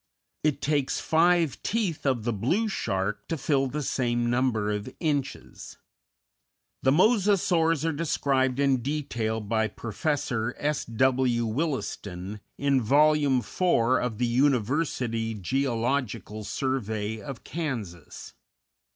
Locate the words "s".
10.57-10.85